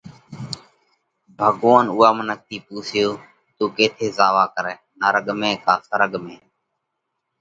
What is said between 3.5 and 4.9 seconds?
تُون ڪيٿئہ زاوَوا ڪرئه؟